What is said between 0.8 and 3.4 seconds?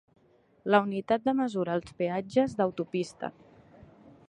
unitat de mesura als peatges d'autopista.